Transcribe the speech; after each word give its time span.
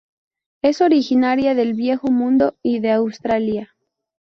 Es 0.63 0.81
originaria 0.81 1.53
del 1.53 1.75
Viejo 1.75 2.07
Mundo 2.09 2.55
y 2.63 2.79
de 2.79 2.89
Australia. 2.89 3.75